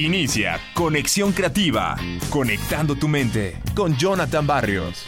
[0.00, 1.94] Inicia Conexión Creativa,
[2.30, 5.06] conectando tu mente con Jonathan Barrios.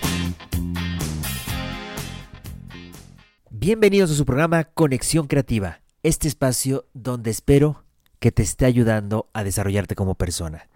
[3.48, 7.84] Bienvenidos a su programa Conexión Creativa, este espacio donde espero
[8.18, 10.68] que te esté ayudando a desarrollarte como persona.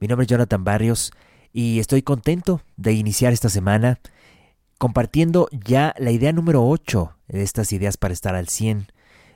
[0.00, 1.10] Mi nombre es Jonathan Barrios
[1.50, 4.00] y estoy contento de iniciar esta semana
[4.76, 8.88] compartiendo ya la idea número 8 de estas ideas para estar al 100,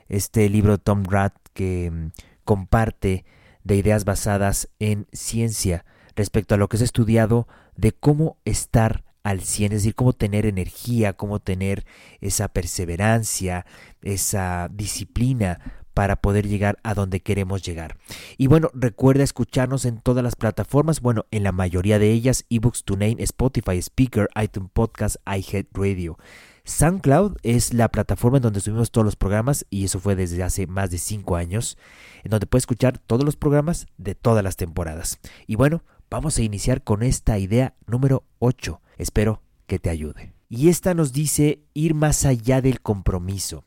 [0.09, 2.09] este libro de Tom Rath que mm,
[2.43, 3.25] comparte
[3.67, 5.85] de ideas basadas en ciencia
[6.15, 10.45] respecto a lo que es estudiado de cómo estar al 100, es decir, cómo tener
[10.45, 11.85] energía, cómo tener
[12.21, 13.65] esa perseverancia,
[14.01, 17.97] esa disciplina para poder llegar a donde queremos llegar.
[18.37, 22.83] Y bueno, recuerda escucharnos en todas las plataformas, bueno, en la mayoría de ellas, eBooks,
[22.83, 26.17] TuneIn, Spotify, Speaker, iTunes Podcast, iHeartRadio.
[26.67, 30.67] SoundCloud es la plataforma en donde subimos todos los programas y eso fue desde hace
[30.67, 31.77] más de 5 años,
[32.25, 35.17] en donde puedes escuchar todos los programas de todas las temporadas.
[35.47, 38.81] Y bueno, vamos a iniciar con esta idea número 8.
[38.97, 40.33] Espero que te ayude.
[40.49, 43.63] Y esta nos dice ir más allá del compromiso.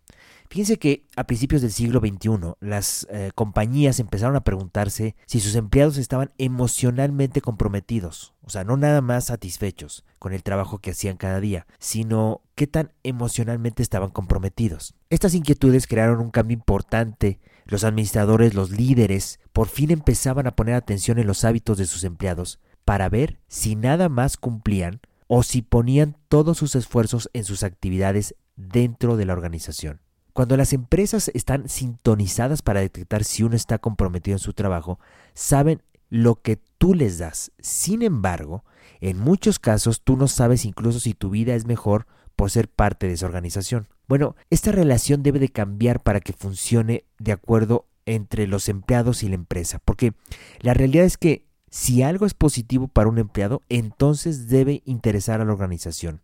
[0.50, 5.54] Fíjense que a principios del siglo XXI las eh, compañías empezaron a preguntarse si sus
[5.54, 11.16] empleados estaban emocionalmente comprometidos, o sea, no nada más satisfechos con el trabajo que hacían
[11.16, 14.92] cada día, sino qué tan emocionalmente estaban comprometidos.
[15.08, 17.40] Estas inquietudes crearon un cambio importante.
[17.64, 22.04] Los administradores, los líderes, por fin empezaban a poner atención en los hábitos de sus
[22.04, 27.62] empleados para ver si nada más cumplían o si ponían todos sus esfuerzos en sus
[27.62, 30.02] actividades dentro de la organización.
[30.34, 34.98] Cuando las empresas están sintonizadas para detectar si uno está comprometido en su trabajo,
[35.32, 37.52] saben lo que tú les das.
[37.58, 38.64] Sin embargo,
[39.00, 42.06] en muchos casos tú no sabes incluso si tu vida es mejor
[42.40, 43.86] por ser parte de esa organización.
[44.08, 49.28] Bueno, esta relación debe de cambiar para que funcione de acuerdo entre los empleados y
[49.28, 50.14] la empresa, porque
[50.60, 55.44] la realidad es que si algo es positivo para un empleado, entonces debe interesar a
[55.44, 56.22] la organización.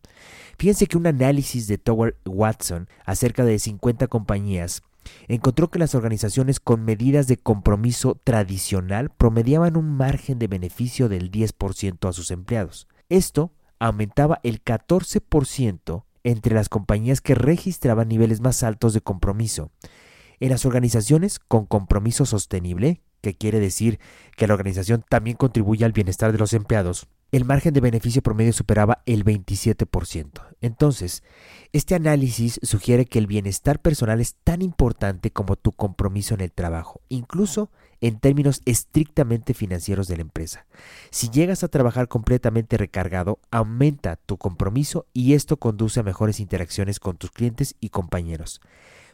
[0.59, 4.82] Fíjense que un análisis de Tower Watson acerca de 50 compañías
[5.28, 11.31] encontró que las organizaciones con medidas de compromiso tradicional promediaban un margen de beneficio del
[11.31, 12.88] 10% a sus empleados.
[13.10, 19.70] Esto aumentaba el 14% entre las compañías que registraban niveles más altos de compromiso.
[20.41, 24.00] En las organizaciones con compromiso sostenible, que quiere decir
[24.37, 28.53] que la organización también contribuye al bienestar de los empleados, el margen de beneficio promedio
[28.53, 30.42] superaba el 27%.
[30.60, 31.22] Entonces,
[31.72, 36.53] este análisis sugiere que el bienestar personal es tan importante como tu compromiso en el
[36.53, 37.70] trabajo, incluso
[38.00, 40.66] en términos estrictamente financieros de la empresa.
[41.10, 47.00] Si llegas a trabajar completamente recargado, aumenta tu compromiso y esto conduce a mejores interacciones
[47.00, 48.60] con tus clientes y compañeros.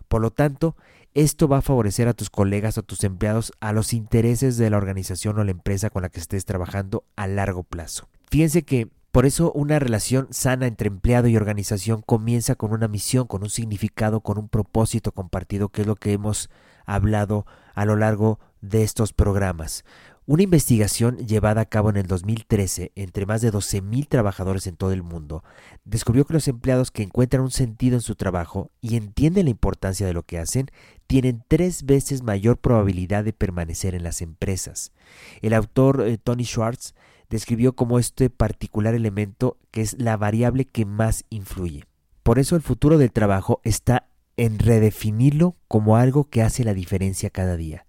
[0.09, 0.77] Por lo tanto,
[1.15, 4.79] esto va a favorecer a tus colegas o tus empleados a los intereses de la
[4.79, 8.09] organización o la empresa con la que estés trabajando a largo plazo.
[8.31, 13.27] Fíjense que por eso una relación sana entre empleado y organización comienza con una misión,
[13.27, 16.49] con un significado, con un propósito compartido, que es lo que hemos
[16.87, 17.45] hablado
[17.75, 19.85] a lo largo de estos programas.
[20.25, 24.93] Una investigación llevada a cabo en el 2013 entre más de 12.000 trabajadores en todo
[24.93, 25.43] el mundo
[25.85, 30.07] descubrió que los empleados que encuentran un sentido en su trabajo y entienden la importancia
[30.07, 30.71] de lo que hacen
[31.09, 34.93] tienen tres veces mayor probabilidad de permanecer en las empresas.
[35.41, 36.95] El autor eh, Tony Schwartz
[37.29, 41.85] describió como este particular elemento que es la variable que más influye.
[42.23, 44.07] Por eso el futuro del trabajo está
[44.37, 47.87] en redefinirlo como algo que hace la diferencia cada día.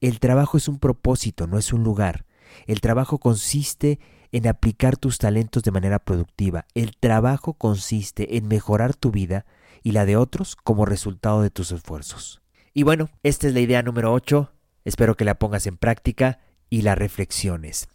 [0.00, 2.26] El trabajo es un propósito, no es un lugar.
[2.66, 3.98] El trabajo consiste
[4.32, 6.66] en aplicar tus talentos de manera productiva.
[6.74, 9.46] El trabajo consiste en mejorar tu vida
[9.82, 12.42] y la de otros como resultado de tus esfuerzos.
[12.74, 14.52] Y bueno, esta es la idea número 8.
[14.84, 17.88] Espero que la pongas en práctica y la reflexiones.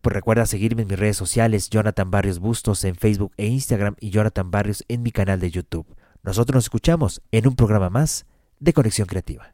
[0.00, 4.10] Pues recuerda seguirme en mis redes sociales, Jonathan Barrios Bustos en Facebook e Instagram y
[4.10, 5.86] Jonathan Barrios en mi canal de YouTube.
[6.22, 8.26] Nosotros nos escuchamos en un programa más
[8.60, 9.53] de Conexión Creativa.